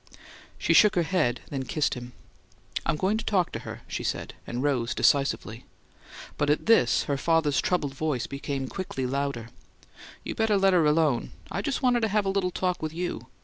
[0.57, 2.13] She shook her head, then kissed him.
[2.87, 5.63] "I'm going to talk to her," she said, and rose decisively.
[6.39, 9.49] But at this, her father's troubled voice became quickly louder:
[10.23, 11.33] "You better let her alone.
[11.51, 13.27] I just wanted to have a little talk with you.